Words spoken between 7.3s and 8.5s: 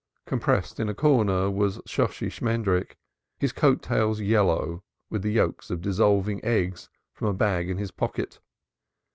bag in his pocket.